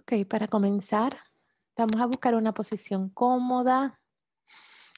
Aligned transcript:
Ok, 0.00 0.26
para 0.26 0.48
comenzar, 0.48 1.14
vamos 1.76 2.00
a 2.00 2.06
buscar 2.06 2.34
una 2.34 2.54
posición 2.54 3.10
cómoda 3.10 4.00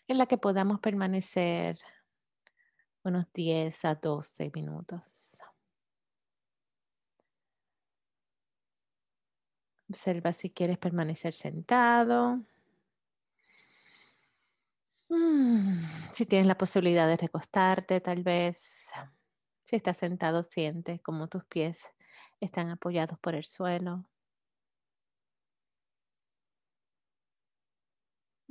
en 0.06 0.16
la 0.16 0.26
que 0.26 0.38
podamos 0.38 0.78
permanecer 0.78 1.76
unos 3.02 3.26
10 3.32 3.84
a 3.84 3.96
12 3.96 4.52
minutos. 4.54 5.40
Observa 9.88 10.32
si 10.32 10.50
quieres 10.50 10.78
permanecer 10.78 11.34
sentado. 11.34 12.40
Mm, 15.08 15.82
si 16.12 16.26
tienes 16.26 16.46
la 16.46 16.56
posibilidad 16.56 17.08
de 17.08 17.16
recostarte, 17.16 18.00
tal 18.00 18.22
vez. 18.22 18.92
Si 19.64 19.74
estás 19.74 19.96
sentado, 19.96 20.44
siente 20.44 21.00
como 21.00 21.26
tus 21.26 21.44
pies 21.46 21.92
están 22.40 22.70
apoyados 22.70 23.18
por 23.18 23.34
el 23.34 23.44
suelo. 23.44 24.06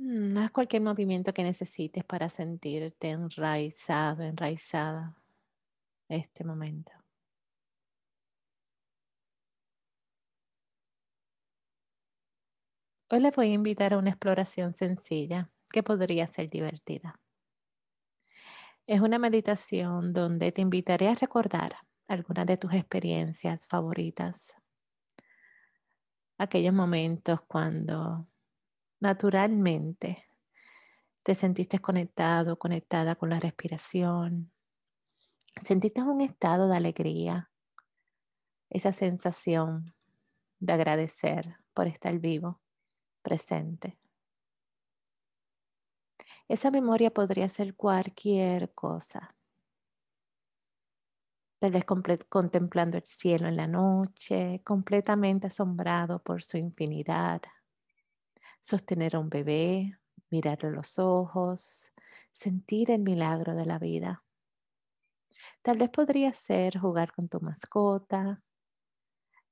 Mm, 0.02 0.36
haz 0.38 0.50
cualquier 0.50 0.82
movimiento 0.82 1.32
que 1.32 1.44
necesites 1.44 2.02
para 2.04 2.28
sentirte 2.28 3.10
enraizado, 3.10 4.24
enraizada 4.24 5.14
este 6.08 6.44
momento. 6.44 6.92
Hoy 13.10 13.20
les 13.20 13.36
voy 13.36 13.50
a 13.50 13.54
invitar 13.54 13.94
a 13.94 13.98
una 13.98 14.10
exploración 14.10 14.74
sencilla 14.74 15.52
que 15.72 15.84
podría 15.84 16.26
ser 16.26 16.50
divertida. 16.50 17.20
Es 18.86 19.00
una 19.00 19.20
meditación 19.20 20.12
donde 20.12 20.50
te 20.50 20.62
invitaré 20.62 21.10
a 21.10 21.14
recordar 21.14 21.76
algunas 22.08 22.46
de 22.46 22.56
tus 22.56 22.72
experiencias 22.74 23.68
favoritas. 23.68 24.56
Aquellos 26.38 26.74
momentos 26.74 27.40
cuando 27.46 28.26
naturalmente 29.02 30.24
te 31.24 31.34
sentiste 31.34 31.80
conectado, 31.80 32.56
conectada 32.56 33.16
con 33.16 33.30
la 33.30 33.40
respiración. 33.40 34.52
Sentiste 35.60 36.02
un 36.02 36.20
estado 36.20 36.68
de 36.68 36.76
alegría, 36.76 37.50
esa 38.70 38.92
sensación 38.92 39.92
de 40.60 40.72
agradecer 40.72 41.56
por 41.74 41.88
estar 41.88 42.16
vivo, 42.20 42.60
presente. 43.22 43.98
Esa 46.46 46.70
memoria 46.70 47.12
podría 47.12 47.48
ser 47.48 47.74
cualquier 47.74 48.72
cosa. 48.72 49.34
Tal 51.58 51.72
vez 51.72 51.84
contemplando 51.84 52.98
el 52.98 53.04
cielo 53.04 53.48
en 53.48 53.56
la 53.56 53.66
noche, 53.66 54.60
completamente 54.64 55.48
asombrado 55.48 56.20
por 56.22 56.42
su 56.44 56.56
infinidad 56.56 57.42
sostener 58.62 59.16
a 59.16 59.18
un 59.18 59.28
bebé, 59.28 59.98
mirarle 60.30 60.70
los 60.70 60.98
ojos, 60.98 61.92
sentir 62.32 62.90
el 62.90 63.02
milagro 63.02 63.54
de 63.54 63.66
la 63.66 63.78
vida. 63.78 64.24
Tal 65.62 65.78
vez 65.78 65.90
podría 65.90 66.32
ser 66.32 66.78
jugar 66.78 67.12
con 67.12 67.28
tu 67.28 67.40
mascota, 67.40 68.42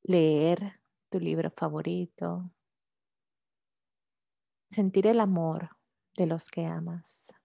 leer 0.03 0.81
tu 1.11 1.21
libro 1.21 1.51
favorito, 1.51 2.53
sentir 4.71 5.07
el 5.07 5.21
amor 5.21 5.71
de 6.17 6.27
los 6.27 6.49
que 6.49 6.65
amas. 6.67 7.40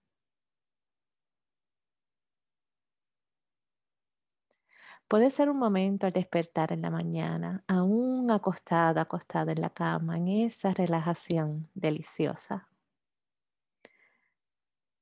Puede 5.08 5.30
ser 5.30 5.48
un 5.48 5.58
momento 5.58 6.06
al 6.08 6.12
despertar 6.12 6.72
en 6.72 6.82
la 6.82 6.90
mañana, 6.90 7.62
aún 7.68 8.28
acostada, 8.32 9.02
acostada 9.02 9.52
en 9.52 9.60
la 9.60 9.70
cama, 9.70 10.16
en 10.16 10.26
esa 10.26 10.74
relajación 10.74 11.68
deliciosa. 11.74 12.68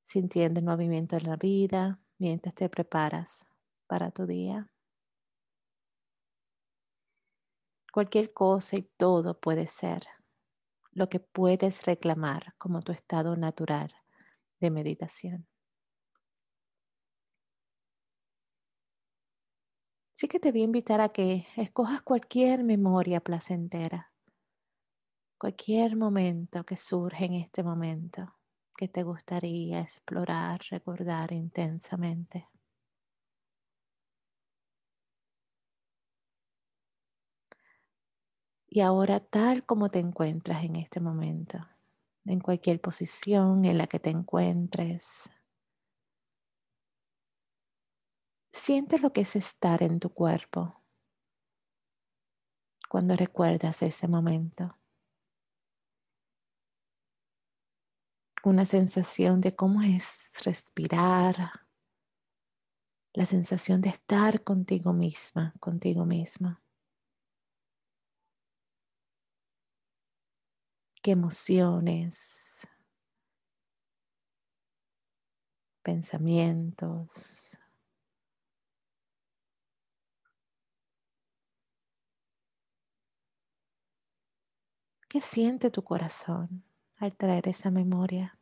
Sintiendo 0.02 0.60
el 0.60 0.66
movimiento 0.66 1.16
de 1.16 1.22
la 1.22 1.36
vida 1.36 2.00
mientras 2.18 2.54
te 2.54 2.68
preparas 2.68 3.46
para 3.86 4.10
tu 4.10 4.26
día. 4.26 4.68
Cualquier 7.90 8.34
cosa 8.34 8.76
y 8.76 8.82
todo 8.82 9.40
puede 9.40 9.66
ser 9.66 10.02
lo 10.92 11.08
que 11.08 11.18
puedes 11.18 11.86
reclamar 11.86 12.54
como 12.58 12.82
tu 12.82 12.92
estado 12.92 13.36
natural 13.36 13.94
de 14.60 14.70
meditación. 14.70 15.46
Sí 20.14 20.28
que 20.28 20.40
te 20.40 20.50
voy 20.50 20.62
a 20.62 20.64
invitar 20.64 21.00
a 21.00 21.10
que 21.10 21.46
escojas 21.56 22.00
cualquier 22.02 22.64
memoria 22.64 23.20
placentera, 23.20 24.12
cualquier 25.38 25.94
momento 25.94 26.64
que 26.64 26.76
surge 26.76 27.26
en 27.26 27.34
este 27.34 27.62
momento 27.62 28.34
que 28.76 28.88
te 28.88 29.04
gustaría 29.04 29.78
explorar, 29.80 30.60
recordar 30.70 31.30
intensamente. 31.30 32.48
Y 38.68 38.80
ahora 38.80 39.20
tal 39.20 39.64
como 39.64 39.88
te 39.88 40.00
encuentras 40.00 40.64
en 40.64 40.76
este 40.76 41.00
momento, 41.00 41.60
en 42.26 42.40
cualquier 42.40 42.78
posición 42.80 43.64
en 43.64 43.78
la 43.78 43.86
que 43.86 44.00
te 44.00 44.10
encuentres, 44.10 45.30
Siente 48.64 48.98
lo 48.98 49.12
que 49.12 49.20
es 49.20 49.36
estar 49.36 49.82
en 49.82 50.00
tu 50.00 50.08
cuerpo 50.08 50.80
cuando 52.88 53.14
recuerdas 53.14 53.82
ese 53.82 54.08
momento. 54.08 54.78
Una 58.42 58.64
sensación 58.64 59.42
de 59.42 59.54
cómo 59.54 59.82
es 59.82 60.40
respirar, 60.46 61.50
la 63.12 63.26
sensación 63.26 63.82
de 63.82 63.90
estar 63.90 64.42
contigo 64.42 64.94
misma, 64.94 65.52
contigo 65.60 66.06
misma. 66.06 66.62
qué 71.02 71.10
emociones, 71.10 72.66
pensamientos, 75.82 77.60
¿Qué 85.14 85.20
siente 85.20 85.70
tu 85.70 85.84
corazón 85.84 86.64
al 86.96 87.14
traer 87.14 87.46
esa 87.46 87.70
memoria? 87.70 88.36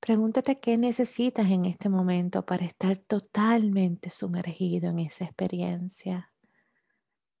Pregúntate 0.00 0.58
qué 0.58 0.78
necesitas 0.78 1.50
en 1.50 1.66
este 1.66 1.90
momento 1.90 2.46
para 2.46 2.64
estar 2.64 2.96
totalmente 2.96 4.08
sumergido 4.08 4.88
en 4.88 5.00
esa 5.00 5.26
experiencia, 5.26 6.32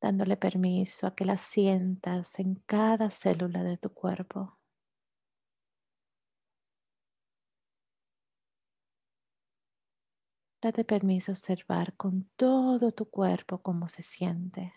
dándole 0.02 0.36
permiso 0.36 1.06
a 1.06 1.14
que 1.14 1.24
la 1.24 1.38
sientas 1.38 2.38
en 2.38 2.56
cada 2.66 3.08
célula 3.08 3.62
de 3.62 3.78
tu 3.78 3.94
cuerpo. 3.94 4.55
Date 10.66 10.82
permiso 10.82 11.30
observar 11.30 11.94
con 11.96 12.28
todo 12.34 12.90
tu 12.90 13.08
cuerpo 13.08 13.62
cómo 13.62 13.86
se 13.86 14.02
siente. 14.02 14.72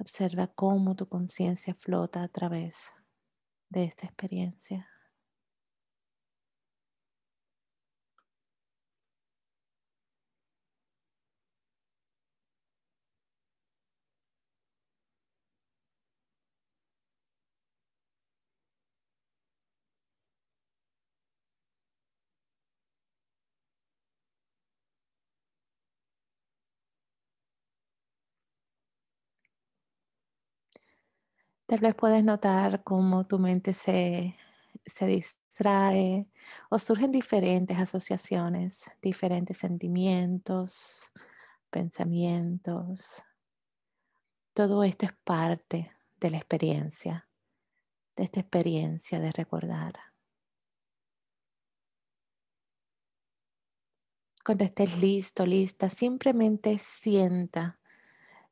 Observa 0.00 0.48
cómo 0.48 0.96
tu 0.96 1.08
conciencia 1.08 1.74
flota 1.74 2.24
a 2.24 2.26
través 2.26 2.92
de 3.68 3.84
esta 3.84 4.06
experiencia. 4.06 4.88
Tal 31.68 31.80
vez 31.80 31.94
puedes 31.94 32.24
notar 32.24 32.82
cómo 32.82 33.26
tu 33.26 33.38
mente 33.38 33.74
se, 33.74 34.34
se 34.86 35.06
distrae 35.06 36.26
o 36.70 36.78
surgen 36.78 37.12
diferentes 37.12 37.78
asociaciones, 37.78 38.90
diferentes 39.02 39.58
sentimientos, 39.58 41.12
pensamientos. 41.68 43.22
Todo 44.54 44.82
esto 44.82 45.04
es 45.04 45.12
parte 45.24 45.92
de 46.18 46.30
la 46.30 46.38
experiencia 46.38 47.28
de 48.16 48.24
esta 48.24 48.40
experiencia 48.40 49.20
de 49.20 49.30
recordar. 49.30 49.92
Cuando 54.42 54.64
estés 54.64 54.98
listo, 55.02 55.44
lista, 55.44 55.90
simplemente 55.90 56.78
sienta 56.78 57.78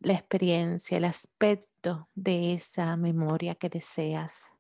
la 0.07 0.13
experiencia, 0.13 0.99
el 0.99 1.05
aspecto 1.05 2.09
de 2.15 2.55
esa 2.55 2.97
memoria 2.97 3.57
que 3.57 3.69
deseas 3.69 4.55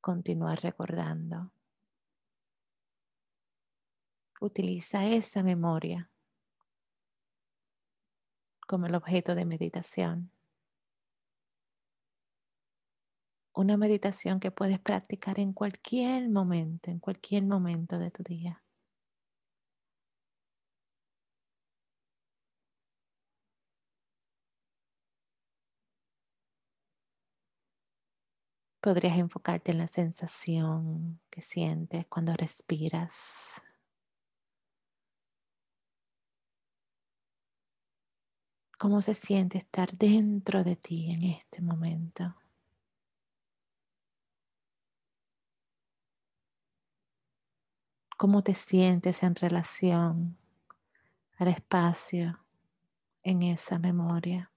continuar 0.00 0.62
recordando. 0.62 1.52
Utiliza 4.40 5.04
esa 5.04 5.42
memoria 5.42 6.10
como 8.66 8.86
el 8.86 8.94
objeto 8.94 9.34
de 9.34 9.44
meditación. 9.44 10.32
Una 13.52 13.76
meditación 13.76 14.40
que 14.40 14.50
puedes 14.50 14.78
practicar 14.78 15.38
en 15.40 15.52
cualquier 15.52 16.30
momento, 16.30 16.90
en 16.90 17.00
cualquier 17.00 17.44
momento 17.44 17.98
de 17.98 18.10
tu 18.10 18.22
día. 18.22 18.62
Podrías 28.88 29.18
enfocarte 29.18 29.72
en 29.72 29.76
la 29.76 29.86
sensación 29.86 31.20
que 31.28 31.42
sientes 31.42 32.06
cuando 32.06 32.32
respiras. 32.32 33.60
¿Cómo 38.78 39.02
se 39.02 39.12
siente 39.12 39.58
estar 39.58 39.92
dentro 39.92 40.64
de 40.64 40.76
ti 40.76 41.10
en 41.10 41.22
este 41.22 41.60
momento? 41.60 42.34
¿Cómo 48.16 48.42
te 48.42 48.54
sientes 48.54 49.22
en 49.22 49.34
relación 49.34 50.38
al 51.36 51.48
espacio 51.48 52.42
en 53.22 53.42
esa 53.42 53.78
memoria? 53.78 54.50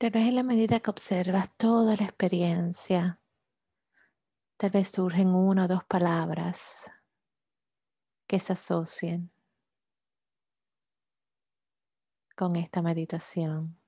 Tal 0.00 0.12
vez 0.12 0.28
en 0.28 0.34
la 0.34 0.42
medida 0.42 0.80
que 0.80 0.88
observas 0.88 1.54
toda 1.58 1.94
la 1.94 2.04
experiencia, 2.04 3.20
tal 4.56 4.70
vez 4.70 4.88
surgen 4.88 5.34
una 5.34 5.66
o 5.66 5.68
dos 5.68 5.84
palabras 5.84 6.90
que 8.26 8.38
se 8.38 8.54
asocien 8.54 9.30
con 12.34 12.56
esta 12.56 12.80
meditación. 12.80 13.78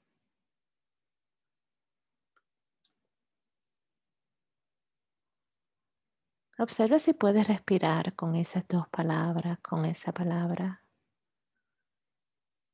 Observa 6.58 6.98
si 6.98 7.14
puedes 7.14 7.48
respirar 7.48 8.14
con 8.14 8.34
esas 8.34 8.68
dos 8.68 8.86
palabras, 8.88 9.60
con 9.60 9.86
esa 9.86 10.12
palabra. 10.12 10.84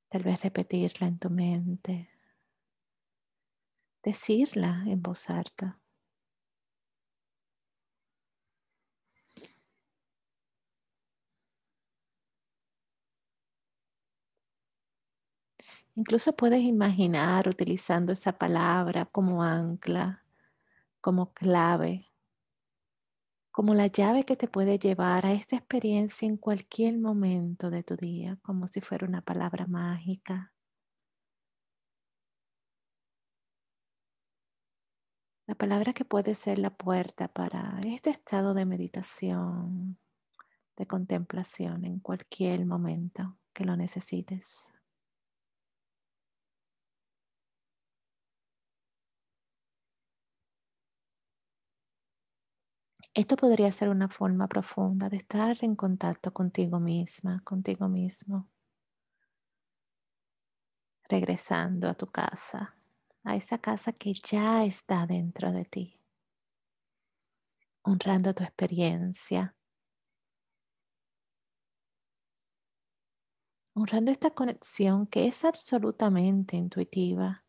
Tal 0.08 0.24
vez 0.24 0.42
repetirla 0.42 1.06
en 1.06 1.20
tu 1.20 1.30
mente 1.30 2.17
decirla 4.08 4.84
en 4.86 5.02
voz 5.02 5.28
alta. 5.30 5.78
Incluso 15.94 16.34
puedes 16.34 16.62
imaginar 16.62 17.46
utilizando 17.46 18.12
esa 18.12 18.32
palabra 18.32 19.04
como 19.04 19.42
ancla, 19.42 20.24
como 21.00 21.32
clave, 21.34 22.06
como 23.50 23.74
la 23.74 23.88
llave 23.88 24.24
que 24.24 24.36
te 24.36 24.48
puede 24.48 24.78
llevar 24.78 25.26
a 25.26 25.34
esta 25.34 25.56
experiencia 25.56 26.26
en 26.26 26.38
cualquier 26.38 26.96
momento 26.98 27.68
de 27.68 27.82
tu 27.82 27.94
día, 27.94 28.38
como 28.40 28.66
si 28.68 28.80
fuera 28.80 29.06
una 29.06 29.20
palabra 29.20 29.66
mágica. 29.66 30.54
La 35.48 35.54
palabra 35.54 35.94
que 35.94 36.04
puede 36.04 36.34
ser 36.34 36.58
la 36.58 36.68
puerta 36.68 37.26
para 37.26 37.80
este 37.86 38.10
estado 38.10 38.52
de 38.52 38.66
meditación, 38.66 39.98
de 40.76 40.86
contemplación 40.86 41.86
en 41.86 42.00
cualquier 42.00 42.66
momento 42.66 43.38
que 43.54 43.64
lo 43.64 43.74
necesites. 43.74 44.70
Esto 53.14 53.36
podría 53.36 53.72
ser 53.72 53.88
una 53.88 54.10
forma 54.10 54.48
profunda 54.48 55.08
de 55.08 55.16
estar 55.16 55.56
en 55.62 55.76
contacto 55.76 56.30
contigo 56.30 56.78
misma, 56.78 57.40
contigo 57.42 57.88
mismo, 57.88 58.50
regresando 61.08 61.88
a 61.88 61.94
tu 61.94 62.06
casa 62.08 62.77
a 63.28 63.36
esa 63.36 63.58
casa 63.58 63.92
que 63.92 64.14
ya 64.14 64.64
está 64.64 65.06
dentro 65.06 65.52
de 65.52 65.66
ti, 65.66 66.00
honrando 67.82 68.32
tu 68.32 68.42
experiencia, 68.42 69.54
honrando 73.74 74.10
esta 74.10 74.30
conexión 74.30 75.06
que 75.06 75.26
es 75.26 75.44
absolutamente 75.44 76.56
intuitiva, 76.56 77.44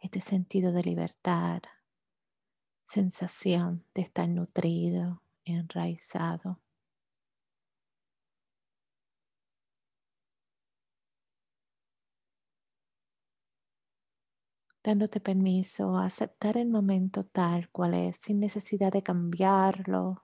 este 0.00 0.20
sentido 0.20 0.70
de 0.70 0.82
libertad, 0.82 1.62
sensación 2.84 3.86
de 3.94 4.02
estar 4.02 4.28
nutrido, 4.28 5.22
enraizado. 5.46 6.60
Dándote 14.84 15.20
permiso 15.20 15.96
a 15.96 16.06
aceptar 16.06 16.56
el 16.56 16.68
momento 16.68 17.24
tal 17.24 17.70
cual 17.70 17.94
es, 17.94 18.16
sin 18.16 18.40
necesidad 18.40 18.92
de 18.92 19.02
cambiarlo, 19.02 20.22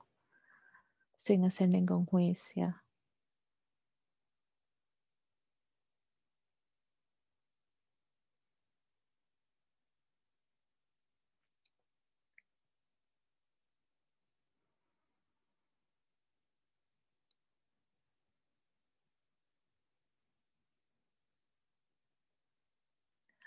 sin 1.17 1.45
hacer 1.45 1.69
ningún 1.69 2.07
juicio. 2.07 2.77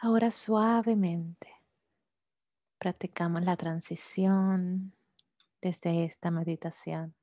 Ahora 0.04 0.32
suavemente 0.32 1.48
practicamos 2.80 3.46
la 3.46 3.56
transición 3.56 4.96
desde 5.62 6.06
esta 6.06 6.32
meditación, 6.32 7.14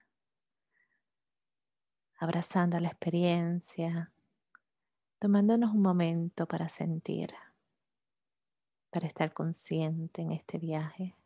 abrazando 2.21 2.79
la 2.79 2.87
experiencia, 2.87 4.13
tomándonos 5.19 5.73
un 5.73 5.83
momento 5.83 6.47
para 6.47 6.69
sentir, 6.69 7.31
para 8.91 9.09
estar 9.09 9.33
consciente 9.33 10.23
en 10.23 10.31
este 10.31 10.59
viaje. 10.59 11.17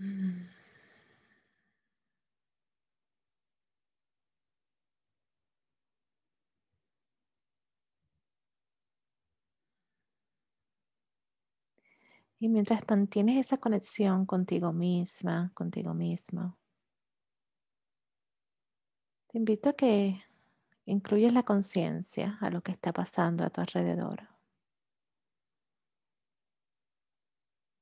Mm. 0.00 0.55
Y 12.38 12.48
mientras 12.48 12.82
mantienes 12.88 13.38
esa 13.38 13.56
conexión 13.56 14.26
contigo 14.26 14.72
misma, 14.72 15.50
contigo 15.54 15.94
mismo, 15.94 16.58
te 19.26 19.38
invito 19.38 19.70
a 19.70 19.72
que 19.72 20.20
incluyas 20.84 21.32
la 21.32 21.42
conciencia 21.44 22.36
a 22.40 22.50
lo 22.50 22.62
que 22.62 22.72
está 22.72 22.92
pasando 22.92 23.44
a 23.44 23.50
tu 23.50 23.60
alrededor. 23.62 24.28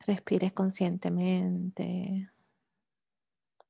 Respires 0.07 0.53
conscientemente, 0.53 2.31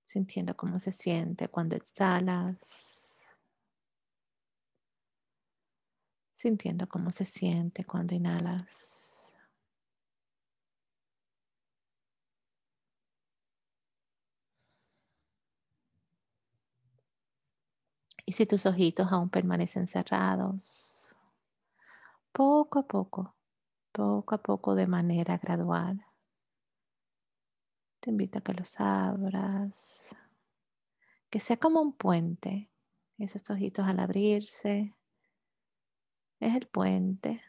sintiendo 0.03 0.57
cómo 0.57 0.79
se 0.79 0.93
siente 0.93 1.49
cuando 1.49 1.77
exhalas, 1.77 3.21
sintiendo 6.33 6.87
cómo 6.87 7.11
se 7.11 7.25
siente 7.25 7.85
cuando 7.85 8.15
inhalas. 8.15 9.14
Y 18.27 18.33
si 18.33 18.47
tus 18.47 18.65
ojitos 18.67 19.13
aún 19.13 19.29
permanecen 19.29 19.87
cerrados, 19.87 21.15
poco 22.33 22.81
a 22.81 22.87
poco, 22.87 23.35
poco 23.93 24.35
a 24.35 24.39
poco 24.43 24.75
de 24.75 24.87
manera 24.87 25.37
gradual, 25.37 26.05
te 28.01 28.11
invito 28.11 28.39
a 28.39 28.43
que 28.43 28.55
los 28.55 28.81
abras, 28.81 30.17
que 31.31 31.41
sea 31.41 31.57
como 31.59 31.81
un 31.81 31.93
puente. 31.93 32.71
Esos 33.19 33.49
ojitos 33.51 33.87
al 33.87 34.01
abrirse 34.01 34.95
es 36.41 36.55
el 36.55 36.67
puente 36.67 37.43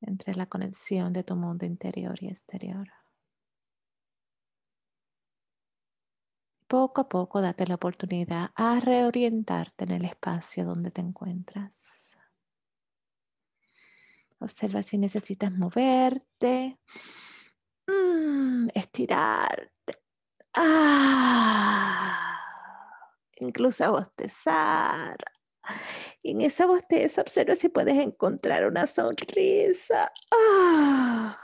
entre 0.00 0.34
la 0.34 0.46
conexión 0.46 1.12
de 1.12 1.24
tu 1.24 1.36
mundo 1.36 1.66
interior 1.66 2.16
y 2.22 2.28
exterior. 2.28 2.99
Poco 6.70 7.00
a 7.00 7.08
poco 7.08 7.40
date 7.40 7.66
la 7.66 7.74
oportunidad 7.74 8.52
a 8.54 8.78
reorientarte 8.78 9.82
en 9.86 9.90
el 9.90 10.04
espacio 10.04 10.64
donde 10.64 10.92
te 10.92 11.00
encuentras. 11.00 12.16
Observa 14.38 14.80
si 14.84 14.96
necesitas 14.96 15.50
moverte, 15.50 16.78
mm, 17.88 18.68
estirarte, 18.72 19.94
ah, 20.54 22.30
incluso 23.40 23.90
bostezar. 23.90 25.16
Y 26.22 26.32
en 26.32 26.42
esa 26.42 26.66
bosteza 26.66 27.22
observa 27.22 27.56
si 27.56 27.68
puedes 27.68 27.98
encontrar 27.98 28.66
una 28.66 28.86
sonrisa. 28.86 30.12
Ah. 30.32 31.36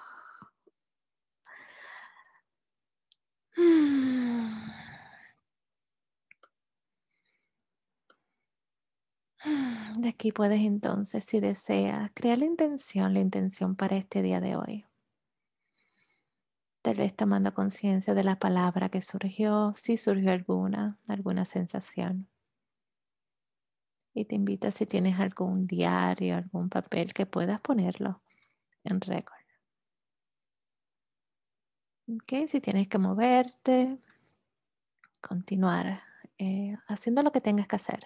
De 9.46 9.95
aquí 10.06 10.32
puedes 10.32 10.60
entonces, 10.60 11.24
si 11.24 11.40
deseas, 11.40 12.10
crear 12.14 12.38
la 12.38 12.44
intención, 12.44 13.12
la 13.12 13.20
intención 13.20 13.76
para 13.76 13.96
este 13.96 14.22
día 14.22 14.40
de 14.40 14.56
hoy. 14.56 14.84
Tal 16.82 16.96
vez 16.96 17.14
tomando 17.14 17.52
conciencia 17.52 18.14
de 18.14 18.24
la 18.24 18.36
palabra 18.36 18.88
que 18.88 19.02
surgió, 19.02 19.72
si 19.74 19.96
surgió 19.96 20.30
alguna, 20.30 20.98
alguna 21.08 21.44
sensación. 21.44 22.28
Y 24.14 24.24
te 24.24 24.34
invito 24.34 24.70
si 24.70 24.86
tienes 24.86 25.18
algún 25.20 25.66
diario, 25.66 26.36
algún 26.36 26.68
papel 26.68 27.12
que 27.12 27.26
puedas 27.26 27.60
ponerlo 27.60 28.22
en 28.84 29.00
récord. 29.00 29.36
Okay, 32.08 32.46
si 32.46 32.60
tienes 32.60 32.86
que 32.88 32.98
moverte, 32.98 33.98
continuar 35.20 36.02
eh, 36.38 36.76
haciendo 36.86 37.22
lo 37.22 37.32
que 37.32 37.40
tengas 37.40 37.66
que 37.66 37.76
hacer 37.76 38.00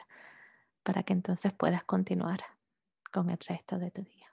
para 0.83 1.03
que 1.03 1.13
entonces 1.13 1.53
puedas 1.53 1.85
continuar 1.85 2.41
con 3.13 3.31
el 3.31 3.39
resto 3.39 3.79
de 3.79 3.91
tu 3.91 4.03
día. 4.03 4.30